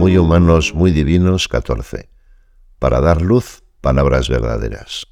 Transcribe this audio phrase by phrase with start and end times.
[0.00, 2.08] muy humanos, muy divinos, 14.
[2.78, 5.06] Para dar luz, palabras verdaderas.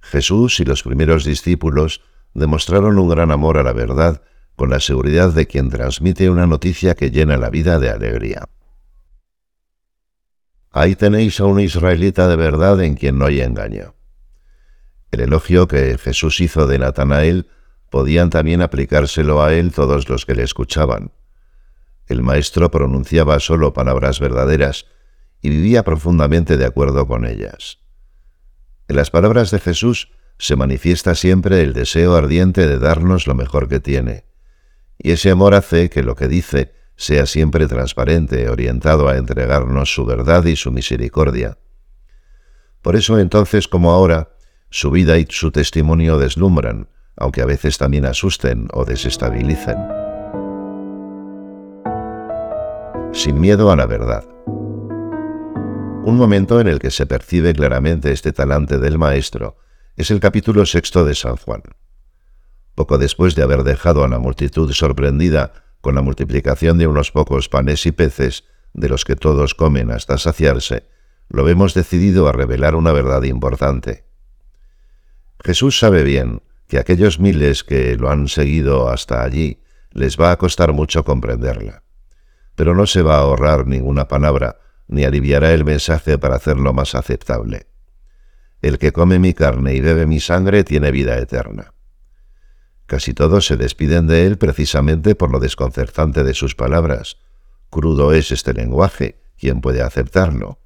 [0.00, 2.02] Jesús y los primeros discípulos
[2.34, 4.20] demostraron un gran amor a la verdad
[4.54, 8.50] con la seguridad de quien transmite una noticia que llena la vida de alegría.
[10.70, 13.94] Ahí tenéis a un israelita de verdad en quien no hay engaño.
[15.10, 17.48] El elogio que Jesús hizo de Natanael
[17.88, 21.12] podían también aplicárselo a él todos los que le escuchaban.
[22.08, 24.86] El maestro pronunciaba solo palabras verdaderas
[25.42, 27.78] y vivía profundamente de acuerdo con ellas.
[28.88, 33.68] En las palabras de Jesús se manifiesta siempre el deseo ardiente de darnos lo mejor
[33.68, 34.24] que tiene,
[34.96, 40.04] y ese amor hace que lo que dice sea siempre transparente, orientado a entregarnos su
[40.04, 41.58] verdad y su misericordia.
[42.82, 44.30] Por eso entonces como ahora,
[44.70, 50.07] su vida y su testimonio deslumbran, aunque a veces también asusten o desestabilicen.
[53.12, 54.24] Sin miedo a la verdad.
[56.04, 59.56] Un momento en el que se percibe claramente este talante del Maestro
[59.96, 61.62] es el capítulo sexto de San Juan.
[62.74, 67.48] Poco después de haber dejado a la multitud sorprendida con la multiplicación de unos pocos
[67.48, 70.86] panes y peces, de los que todos comen hasta saciarse,
[71.28, 74.04] lo vemos decidido a revelar una verdad importante.
[75.42, 79.60] Jesús sabe bien que aquellos miles que lo han seguido hasta allí
[79.92, 81.82] les va a costar mucho comprenderla.
[82.58, 86.96] Pero no se va a ahorrar ninguna palabra, ni aliviará el mensaje para hacerlo más
[86.96, 87.68] aceptable.
[88.62, 91.72] El que come mi carne y bebe mi sangre tiene vida eterna.
[92.86, 97.18] Casi todos se despiden de él precisamente por lo desconcertante de sus palabras.
[97.70, 100.58] Crudo es este lenguaje, ¿quién puede aceptarlo?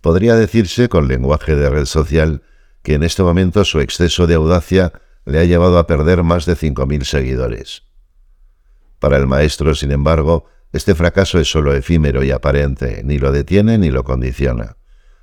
[0.00, 2.40] Podría decirse con lenguaje de red social
[2.82, 4.94] que en este momento su exceso de audacia
[5.26, 7.85] le ha llevado a perder más de cinco mil seguidores.
[8.98, 13.78] Para el maestro, sin embargo, este fracaso es sólo efímero y aparente, ni lo detiene
[13.78, 14.76] ni lo condiciona.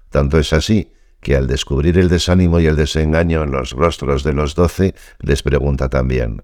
[0.10, 4.34] Tanto es así que al descubrir el desánimo y el desengaño en los rostros de
[4.34, 6.44] los doce, les pregunta también,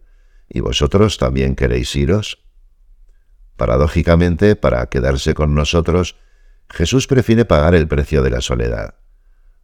[0.51, 2.43] ¿Y vosotros también queréis iros?
[3.55, 6.15] Paradójicamente, para quedarse con nosotros,
[6.69, 8.95] Jesús prefiere pagar el precio de la soledad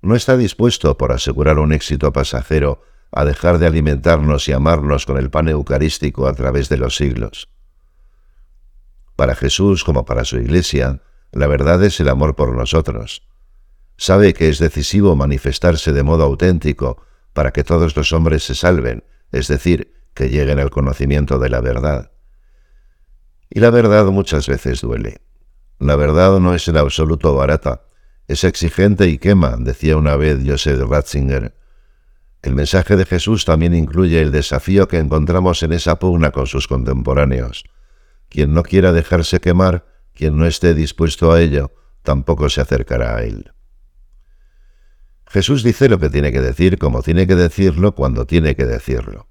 [0.05, 5.17] no está dispuesto, por asegurar un éxito pasajero, a dejar de alimentarnos y amarnos con
[5.17, 7.49] el pan eucarístico a través de los siglos.
[9.15, 11.01] Para Jesús como para su Iglesia,
[11.31, 13.23] la verdad es el amor por nosotros.
[13.97, 17.01] Sabe que es decisivo manifestarse de modo auténtico
[17.33, 21.61] para que todos los hombres se salven, es decir, que lleguen al conocimiento de la
[21.61, 22.11] verdad.
[23.49, 25.21] Y la verdad muchas veces duele.
[25.79, 27.83] La verdad no es en absoluto barata,
[28.27, 31.53] es exigente y quema, decía una vez Joseph Ratzinger.
[32.45, 36.67] El mensaje de Jesús también incluye el desafío que encontramos en esa pugna con sus
[36.67, 37.63] contemporáneos.
[38.29, 41.71] Quien no quiera dejarse quemar, quien no esté dispuesto a ello,
[42.03, 43.51] tampoco se acercará a él.
[45.25, 49.27] Jesús dice lo que tiene que decir como tiene que decirlo cuando tiene que decirlo.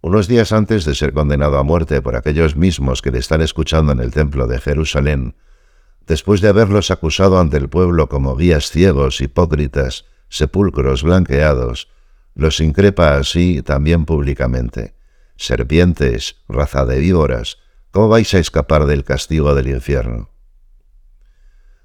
[0.00, 3.92] Unos días antes de ser condenado a muerte por aquellos mismos que le están escuchando
[3.92, 5.36] en el templo de Jerusalén,
[6.06, 11.88] después de haberlos acusado ante el pueblo como guías ciegos, hipócritas, sepulcros blanqueados,
[12.34, 14.94] los increpa así también públicamente.
[15.36, 17.58] Serpientes, raza de víboras,
[17.90, 20.30] ¿cómo vais a escapar del castigo del infierno?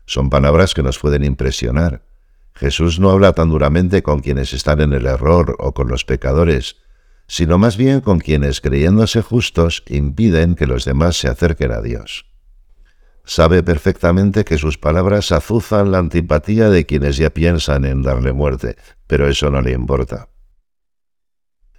[0.05, 2.03] Son palabras que nos pueden impresionar.
[2.53, 6.77] Jesús no habla tan duramente con quienes están en el error o con los pecadores,
[7.27, 12.25] sino más bien con quienes, creyéndose justos, impiden que los demás se acerquen a Dios.
[13.25, 18.77] Sabe perfectamente que sus palabras azuzan la antipatía de quienes ya piensan en darle muerte,
[19.05, 20.29] pero eso no le importa.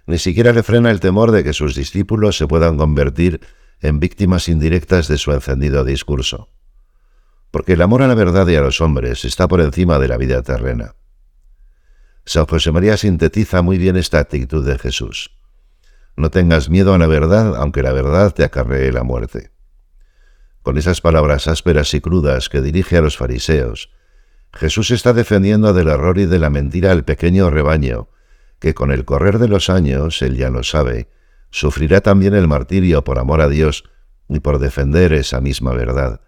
[0.09, 3.41] Ni siquiera le frena el temor de que sus discípulos se puedan convertir
[3.79, 6.49] en víctimas indirectas de su encendido discurso.
[7.51, 10.17] Porque el amor a la verdad y a los hombres está por encima de la
[10.17, 10.95] vida terrena.
[12.25, 15.31] San José María sintetiza muy bien esta actitud de Jesús.
[16.17, 19.51] No tengas miedo a la verdad, aunque la verdad te acarree la muerte
[20.69, 23.89] con esas palabras ásperas y crudas que dirige a los fariseos,
[24.53, 28.09] Jesús está defendiendo del error y de la mentira al pequeño rebaño,
[28.59, 31.09] que con el correr de los años, él ya lo sabe,
[31.49, 33.85] sufrirá también el martirio por amor a Dios
[34.27, 36.21] y por defender esa misma verdad,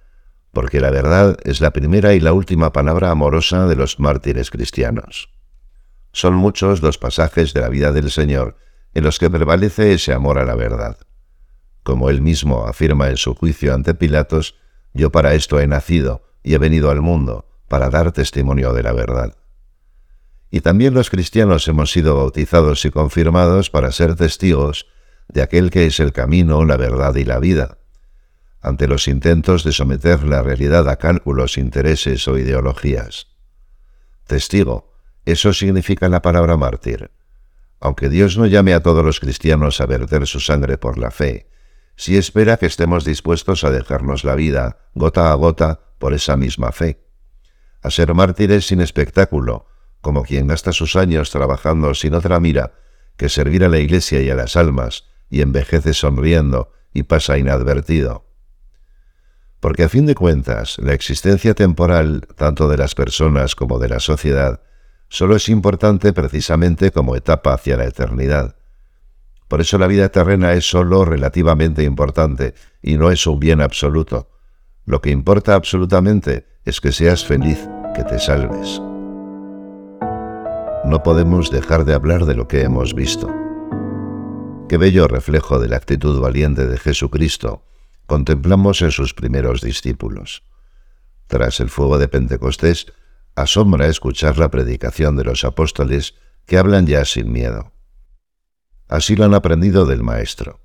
[0.52, 5.30] porque la verdad es la primera y la última palabra amorosa de los mártires cristianos.
[6.14, 8.58] Son muchos los pasajes de la vida del Señor
[8.94, 10.98] en los que prevalece ese amor a la verdad.
[11.84, 14.56] Como él mismo afirma en su juicio ante Pilatos,
[14.94, 18.92] yo para esto he nacido y he venido al mundo, para dar testimonio de la
[18.92, 19.38] verdad.
[20.52, 24.88] Y también los cristianos hemos sido bautizados y confirmados para ser testigos
[25.30, 27.78] de aquel que es el camino, la verdad y la vida.
[28.64, 33.26] ante los intentos de someter la realidad a cálculos, intereses o ideologías.
[34.28, 34.94] Testigo,
[35.26, 37.10] eso significa la palabra mártir.
[37.80, 41.50] Aunque Dios no llame a todos los cristianos a verter su sangre por la fe,
[41.96, 46.72] sí espera que estemos dispuestos a dejarnos la vida, gota a gota, por esa misma
[46.72, 47.04] fe.
[47.82, 49.66] A ser mártires sin espectáculo,
[50.02, 52.74] como quien gasta sus años trabajando sin otra mira
[53.18, 58.26] que servir a la Iglesia y a las almas, y envejece sonriendo y pasa inadvertido.
[59.60, 64.00] Porque a fin de cuentas, la existencia temporal, tanto de las personas como de la
[64.00, 64.62] sociedad,
[65.08, 68.56] solo es importante precisamente como etapa hacia la eternidad.
[69.48, 74.32] Por eso la vida terrena es solo relativamente importante y no es un bien absoluto.
[74.86, 77.60] Lo que importa absolutamente es que seas feliz,
[77.94, 78.82] que te salves.
[80.92, 83.34] No podemos dejar de hablar de lo que hemos visto.
[84.68, 87.64] Qué bello reflejo de la actitud valiente de Jesucristo
[88.08, 90.44] contemplamos en sus primeros discípulos.
[91.28, 92.92] Tras el fuego de Pentecostés,
[93.36, 96.16] asombra escuchar la predicación de los apóstoles
[96.46, 97.72] que hablan ya sin miedo.
[98.90, 100.60] Así lo han aprendido del Maestro.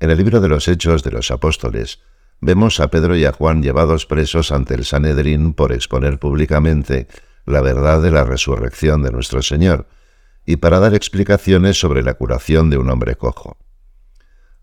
[0.00, 2.00] En el libro de los Hechos de los Apóstoles,
[2.42, 7.08] vemos a Pedro y a Juan llevados presos ante el Sanedrín por exponer públicamente
[7.46, 9.88] la verdad de la resurrección de nuestro Señor
[10.44, 13.56] y para dar explicaciones sobre la curación de un hombre cojo.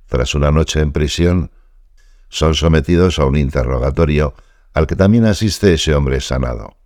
[0.08, 1.52] Tras una noche en prisión,
[2.30, 4.36] son sometidos a un interrogatorio
[4.74, 6.78] al que también asiste ese hombre sanado.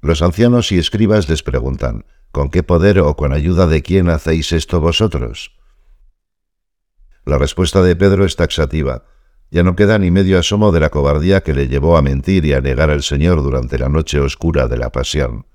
[0.00, 4.52] Los ancianos y escribas les preguntan, ¿con qué poder o con ayuda de quién hacéis
[4.52, 5.56] esto vosotros?
[7.24, 9.04] La respuesta de Pedro es taxativa.
[9.50, 12.52] Ya no queda ni medio asomo de la cobardía que le llevó a mentir y
[12.52, 15.46] a negar al Señor durante la noche oscura de la pasión.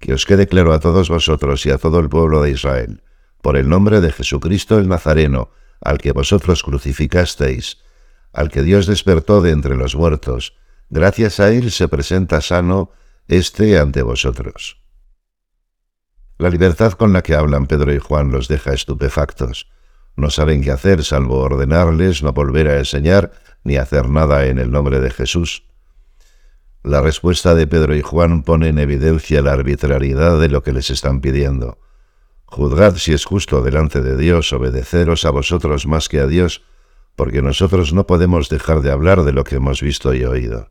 [0.00, 3.02] Que os quede claro a todos vosotros y a todo el pueblo de Israel,
[3.42, 5.50] por el nombre de Jesucristo el Nazareno,
[5.80, 7.78] al que vosotros crucificasteis,
[8.32, 10.56] al que Dios despertó de entre los muertos,
[10.90, 12.90] gracias a él se presenta sano
[13.28, 14.82] este ante vosotros.
[16.36, 19.70] La libertad con la que hablan Pedro y Juan los deja estupefactos.
[20.16, 23.32] No saben qué hacer salvo ordenarles no volver a enseñar
[23.64, 25.64] ni hacer nada en el nombre de Jesús.
[26.82, 30.90] La respuesta de Pedro y Juan pone en evidencia la arbitrariedad de lo que les
[30.90, 31.78] están pidiendo.
[32.44, 36.62] Juzgad si es justo delante de Dios obedeceros a vosotros más que a Dios,
[37.16, 40.70] porque nosotros no podemos dejar de hablar de lo que hemos visto y oído.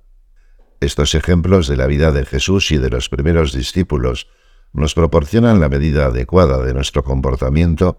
[0.79, 4.27] Estos ejemplos de la vida de Jesús y de los primeros discípulos
[4.71, 7.97] nos proporcionan la medida adecuada de nuestro comportamiento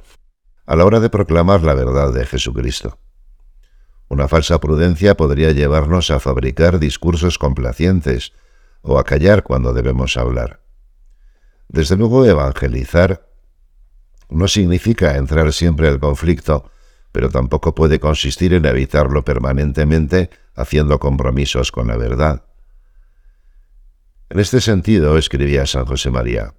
[0.66, 2.99] a la hora de proclamar la verdad de Jesucristo.
[4.08, 8.32] Una falsa prudencia podría llevarnos a fabricar discursos complacientes
[8.82, 10.61] o a callar cuando debemos hablar.
[11.69, 13.28] Desde luego, evangelizar
[14.28, 16.70] no significa entrar siempre al conflicto,
[17.12, 22.44] pero tampoco puede consistir en evitarlo permanentemente haciendo compromisos con la verdad.
[24.28, 26.55] En este sentido, escribía San José María,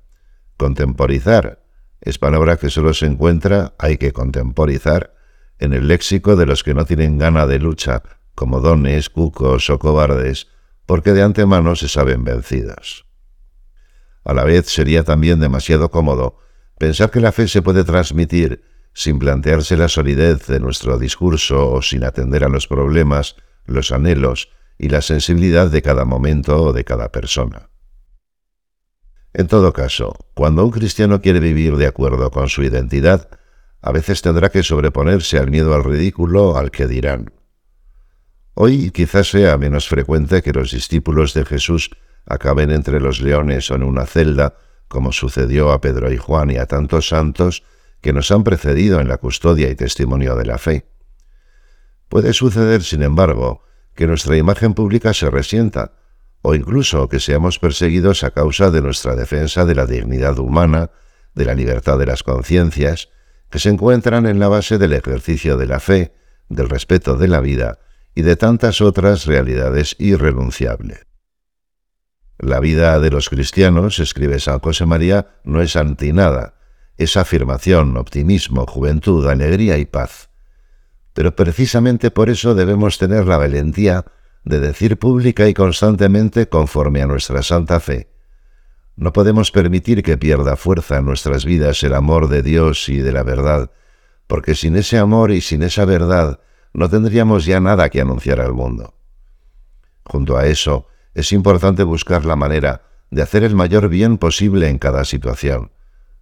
[0.58, 1.64] contemporizar
[2.01, 5.13] es palabra que solo se encuentra, hay que contemporizar,
[5.59, 8.03] en el léxico de los que no tienen gana de lucha,
[8.36, 10.47] como dones, cucos o cobardes,
[10.86, 13.06] porque de antemano se saben vencidos.
[14.24, 16.39] A la vez sería también demasiado cómodo
[16.77, 21.81] pensar que la fe se puede transmitir sin plantearse la solidez de nuestro discurso o
[21.81, 26.84] sin atender a los problemas, los anhelos y la sensibilidad de cada momento o de
[26.84, 27.70] cada persona.
[29.38, 33.27] En todo caso, cuando un cristiano quiere vivir de acuerdo con su identidad,
[33.82, 37.34] a veces tendrá que sobreponerse al miedo al ridículo, al que dirán.
[38.54, 41.89] Hoy quizás sea menos frecuente que los discípulos de Jesús
[42.25, 44.56] acaben entre los leones o en una celda,
[44.88, 47.63] como sucedió a Pedro y Juan y a tantos santos
[48.00, 50.88] que nos han precedido en la custodia y testimonio de la fe.
[52.08, 53.65] Puede suceder, sin embargo,
[53.96, 55.92] que nuestra imagen pública se resienta,
[56.46, 60.92] o incluso que seamos perseguidos a causa de nuestra defensa de la dignidad humana,
[61.34, 63.10] de la libertad de las conciencias,
[63.50, 66.14] que se encuentran en la base del ejercicio de la fe,
[66.48, 67.80] del respeto de la vida
[68.14, 71.08] y de tantas otras realidades irrenunciables.
[72.38, 76.60] La vida de los cristianos, escribe San José María, no es antinada,
[76.96, 80.30] es afirmación, optimismo, juventud, alegría y paz.
[81.14, 84.06] Pero precisamente por eso debemos tener la valentía
[84.46, 88.10] de decir pública y constantemente conforme a nuestra santa fe.
[88.96, 93.12] No podemos permitir que pierda fuerza en nuestras vidas el amor de Dios y de
[93.12, 93.72] la verdad,
[94.28, 96.40] porque sin ese amor y sin esa verdad
[96.74, 98.94] no tendríamos ya nada que anunciar al mundo.
[100.06, 104.78] Junto a eso, es importante buscar la manera de hacer el mayor bien posible en
[104.78, 105.72] cada situación,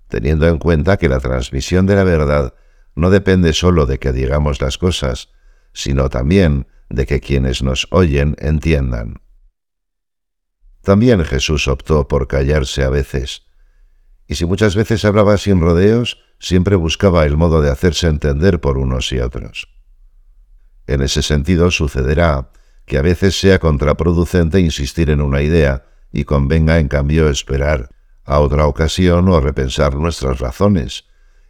[0.08, 2.54] teniendo en cuenta que la transmisión de la verdad
[2.96, 5.30] no depende sólo de que digamos las cosas,
[5.74, 9.22] sino también de que quienes nos oyen entiendan.
[10.82, 13.44] También Jesús optó por callarse a veces,
[14.28, 18.78] y si muchas veces hablaba sin rodeos, siempre buscaba el modo de hacerse entender por
[18.78, 19.70] unos y otros.
[20.88, 22.52] En ese sentido sucederá
[22.86, 27.90] que a veces sea contraproducente insistir en una idea y convenga en cambio esperar
[28.26, 31.06] a otra ocasión o repensar nuestras razones.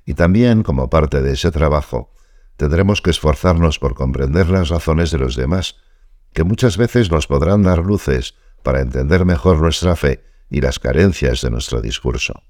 [0.06, 2.14] Y también, como parte de ese trabajo,
[2.58, 5.76] tendremos que esforzarnos por comprender las razones de los demás,
[6.34, 11.42] que muchas veces nos podrán dar luces para entender mejor nuestra fe y las carencias
[11.42, 12.44] de nuestro discurso.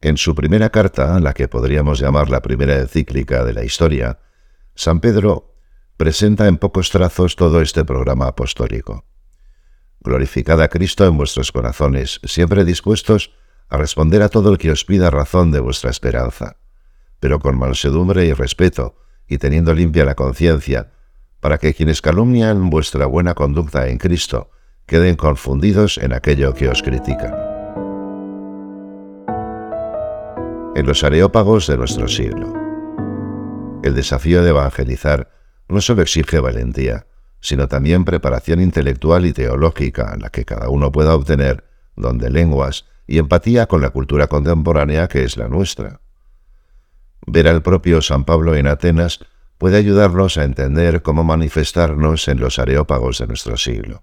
[0.00, 4.18] En su primera carta, la que podríamos llamar la primera encíclica de la historia,
[4.74, 5.54] San Pedro
[5.96, 9.06] presenta en pocos trazos todo este programa apostólico.
[10.00, 13.32] Glorificad a Cristo en vuestros corazones, siempre dispuestos
[13.68, 16.58] a responder a todo el que os pida razón de vuestra esperanza,
[17.20, 18.96] pero con mansedumbre y respeto,
[19.26, 20.92] y teniendo limpia la conciencia,
[21.40, 24.50] para que quienes calumnian vuestra buena conducta en Cristo
[24.86, 27.34] queden confundidos en aquello que os critican.
[30.76, 32.52] En los areópagos de nuestro siglo.
[33.82, 35.30] El desafío de evangelizar
[35.68, 37.06] no solo exige valentía,
[37.40, 41.64] sino también preparación intelectual y teológica, la que cada uno pueda obtener,
[41.96, 46.00] donde lenguas, y empatía con la cultura contemporánea que es la nuestra.
[47.26, 49.20] Ver al propio San Pablo en Atenas
[49.58, 54.02] puede ayudarnos a entender cómo manifestarnos en los areópagos de nuestro siglo.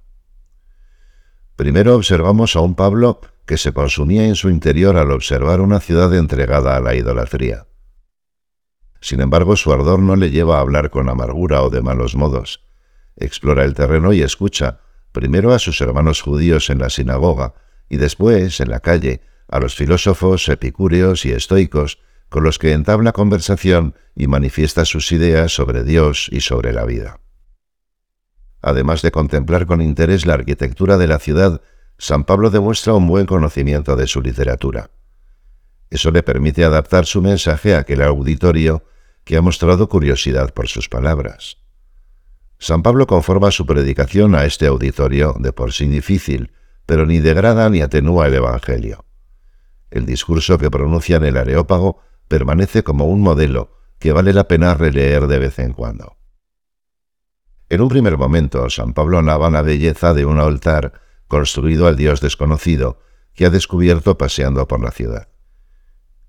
[1.56, 6.14] Primero observamos a un Pablo que se consumía en su interior al observar una ciudad
[6.16, 7.68] entregada a la idolatría.
[9.02, 12.66] Sin embargo, su ardor no le lleva a hablar con amargura o de malos modos.
[13.16, 14.80] Explora el terreno y escucha,
[15.12, 17.54] primero a sus hermanos judíos en la sinagoga
[17.90, 22.00] y después, en la calle, a los filósofos epicúreos y estoicos
[22.34, 27.20] con los que entabla conversación y manifiesta sus ideas sobre Dios y sobre la vida.
[28.60, 31.62] Además de contemplar con interés la arquitectura de la ciudad,
[32.00, 34.90] San Pablo demuestra un buen conocimiento de su literatura.
[35.92, 38.84] Eso le permite adaptar su mensaje a aquel auditorio
[39.26, 41.58] que ha mostrado curiosidad por sus palabras.
[42.58, 46.52] San Pablo conforma su predicación a este auditorio de por sí difícil,
[46.88, 49.06] pero ni degrada ni atenúa el Evangelio.
[49.92, 54.74] El discurso que pronuncia en el Areópago permanece como un modelo que vale la pena
[54.74, 56.18] releer de vez en cuando.
[57.70, 60.94] En un primer momento, San Pablo narra la belleza de un altar
[61.28, 63.00] construido al Dios desconocido
[63.34, 65.30] que ha descubierto paseando por la ciudad.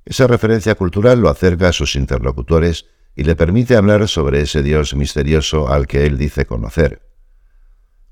[0.05, 2.87] Esa referencia cultural lo acerca a sus interlocutores
[3.17, 7.03] y le permite hablar sobre ese Dios misterioso al que él dice conocer.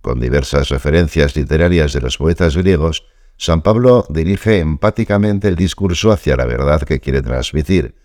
[0.00, 6.36] Con diversas referencias literarias de los poetas griegos, San Pablo dirige empáticamente el discurso hacia
[6.36, 7.96] la verdad que quiere transmitir,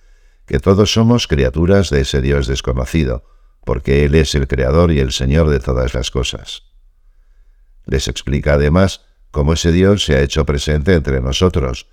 [0.45, 3.25] que todos somos criaturas de ese Dios desconocido,
[3.65, 6.63] porque Él es el Creador y el Señor de todas las cosas.
[7.85, 11.87] Les explica además cómo ese Dios se ha hecho presente entre nosotros,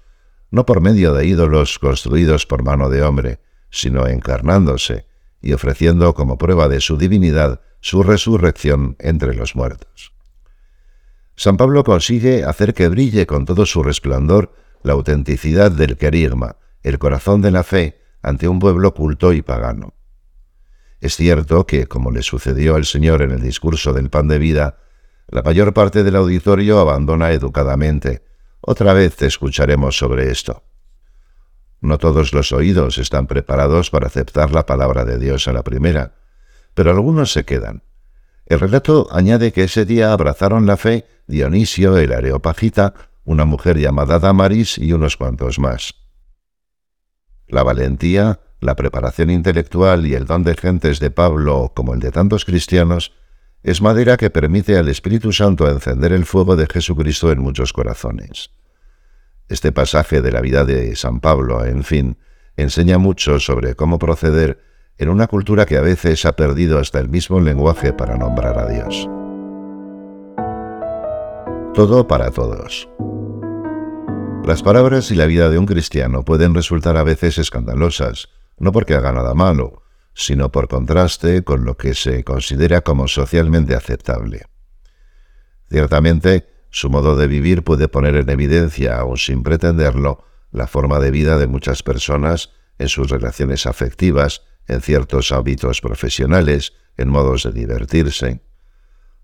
[0.50, 5.06] no por medio de ídolos construidos por mano de hombre, sino encarnándose
[5.42, 10.13] y ofreciendo como prueba de su divinidad su resurrección entre los muertos.
[11.36, 16.98] San Pablo consigue hacer que brille con todo su resplandor la autenticidad del querigma, el
[16.98, 19.94] corazón de la fe ante un pueblo culto y pagano.
[21.00, 24.78] Es cierto que, como le sucedió al Señor en el discurso del pan de vida,
[25.28, 28.24] la mayor parte del auditorio abandona educadamente,
[28.60, 30.62] otra vez escucharemos sobre esto.
[31.80, 36.14] No todos los oídos están preparados para aceptar la palabra de Dios a la primera,
[36.72, 37.82] pero algunos se quedan.
[38.46, 44.18] El relato añade que ese día abrazaron la fe Dionisio, el Areopagita, una mujer llamada
[44.18, 45.94] Damaris y unos cuantos más.
[47.46, 52.10] La valentía, la preparación intelectual y el don de gentes de Pablo, como el de
[52.10, 53.12] tantos cristianos,
[53.62, 58.50] es madera que permite al Espíritu Santo encender el fuego de Jesucristo en muchos corazones.
[59.48, 62.18] Este pasaje de la vida de San Pablo, en fin,
[62.56, 67.08] enseña mucho sobre cómo proceder en una cultura que a veces ha perdido hasta el
[67.08, 69.08] mismo lenguaje para nombrar a Dios.
[71.74, 72.88] Todo para todos.
[74.44, 78.94] Las palabras y la vida de un cristiano pueden resultar a veces escandalosas, no porque
[78.94, 79.82] haga nada malo,
[80.14, 84.46] sino por contraste con lo que se considera como socialmente aceptable.
[85.68, 91.10] Ciertamente, su modo de vivir puede poner en evidencia, aun sin pretenderlo, la forma de
[91.10, 97.52] vida de muchas personas en sus relaciones afectivas, en ciertos hábitos profesionales, en modos de
[97.52, 98.40] divertirse.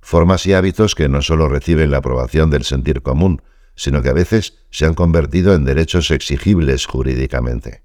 [0.00, 3.42] Formas y hábitos que no solo reciben la aprobación del sentir común,
[3.74, 7.82] sino que a veces se han convertido en derechos exigibles jurídicamente.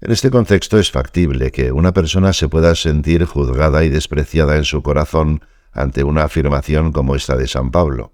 [0.00, 4.64] En este contexto es factible que una persona se pueda sentir juzgada y despreciada en
[4.64, 8.12] su corazón ante una afirmación como esta de San Pablo.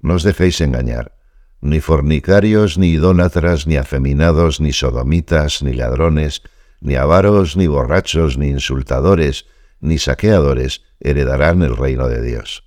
[0.00, 1.16] No os dejéis engañar,
[1.60, 6.42] ni fornicarios, ni idólatras, ni afeminados, ni sodomitas, ni ladrones,
[6.80, 9.46] ni avaros, ni borrachos, ni insultadores,
[9.80, 12.64] ni saqueadores heredarán el reino de Dios.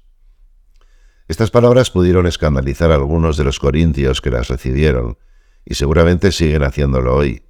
[1.27, 5.17] Estas palabras pudieron escandalizar a algunos de los corintios que las recibieron,
[5.63, 7.43] y seguramente siguen haciéndolo hoy.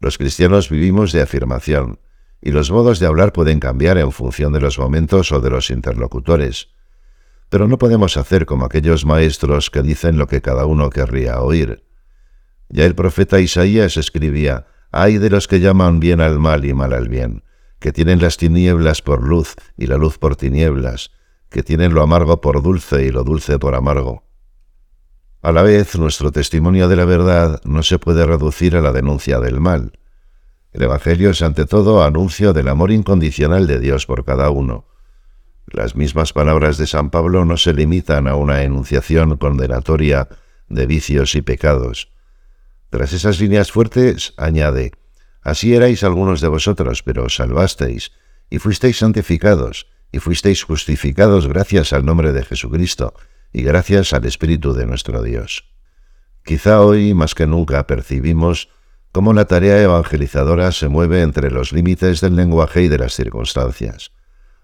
[0.00, 1.98] Los cristianos vivimos de afirmación,
[2.40, 5.70] y los modos de hablar pueden cambiar en función de los momentos o de los
[5.70, 6.68] interlocutores.
[7.50, 11.84] Pero no podemos hacer como aquellos maestros que dicen lo que cada uno querría oír.
[12.68, 16.92] Ya el profeta Isaías escribía, Ay de los que llaman bien al mal y mal
[16.92, 17.44] al bien,
[17.78, 21.10] que tienen las tinieblas por luz y la luz por tinieblas,
[21.50, 24.24] que tienen lo amargo por dulce y lo dulce por amargo.
[25.40, 29.38] A la vez, nuestro testimonio de la verdad no se puede reducir a la denuncia
[29.38, 29.92] del mal.
[30.72, 34.86] El Evangelio es ante todo anuncio del amor incondicional de Dios por cada uno.
[35.66, 40.28] Las mismas palabras de San Pablo no se limitan a una enunciación condenatoria
[40.68, 42.10] de vicios y pecados.
[42.90, 44.92] Tras esas líneas fuertes, añade,
[45.42, 48.12] Así erais algunos de vosotros, pero os salvasteis,
[48.50, 53.14] y fuisteis santificados, y fuisteis justificados gracias al nombre de Jesucristo,
[53.52, 55.64] y gracias al Espíritu de nuestro Dios.
[56.44, 58.68] Quizá hoy más que nunca percibimos
[59.12, 64.12] cómo la tarea evangelizadora se mueve entre los límites del lenguaje y de las circunstancias.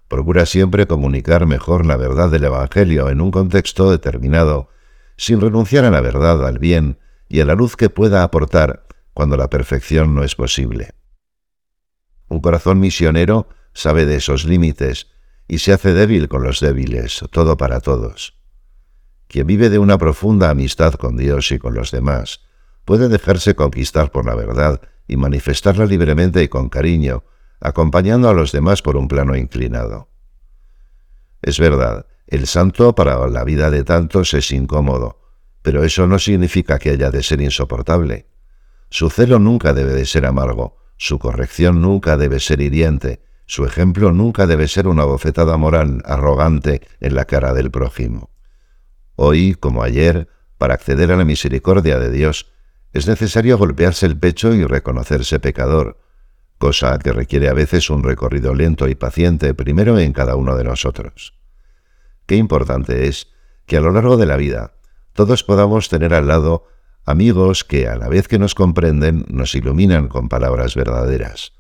[0.09, 4.69] Procura siempre comunicar mejor la verdad del Evangelio en un contexto determinado,
[5.17, 9.37] sin renunciar a la verdad, al bien y a la luz que pueda aportar cuando
[9.37, 10.95] la perfección no es posible.
[12.29, 15.09] Un corazón misionero sabe de esos límites
[15.47, 18.37] y se hace débil con los débiles, todo para todos.
[19.29, 22.41] Quien vive de una profunda amistad con Dios y con los demás
[22.85, 27.25] puede dejarse conquistar por la verdad y manifestarla libremente y con cariño,
[27.61, 30.09] acompañando a los demás por un plano inclinado.
[31.43, 35.24] Es verdad, el santo para la vida de tantos es incómodo,
[35.65, 38.27] pero eso no significa que haya de ser insoportable.
[38.91, 44.13] Su celo nunca debe de ser amargo, su corrección nunca debe ser hiriente, su ejemplo
[44.13, 48.29] nunca debe ser una bofetada moral arrogante en la cara del prójimo.
[49.17, 52.53] Hoy, como ayer, para acceder a la misericordia de Dios,
[52.93, 55.99] es necesario golpearse el pecho y reconocerse pecador,
[56.59, 60.65] cosa que requiere a veces un recorrido lento y paciente primero en cada uno de
[60.65, 61.33] nosotros.
[62.27, 63.29] Qué importante es
[63.65, 64.75] que a lo largo de la vida
[65.15, 66.67] todos podamos tener al lado
[67.07, 71.53] amigos que a la vez que nos comprenden nos iluminan con palabras verdaderas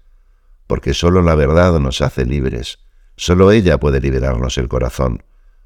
[0.67, 2.79] porque sólo la verdad nos hace libres,
[3.17, 5.23] sólo ella puede liberarnos el corazón,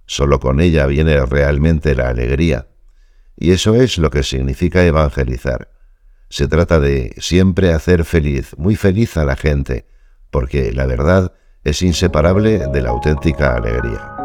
[0.06, 2.68] sólo con ella viene realmente la alegría.
[3.36, 5.70] Y eso es lo que significa evangelizar.
[6.28, 9.86] Se trata de siempre hacer feliz, muy feliz a la gente,
[10.30, 11.32] porque la verdad
[11.64, 14.17] es inseparable de la auténtica alegría.